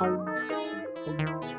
[0.00, 0.24] 感
[1.44, 1.49] じ。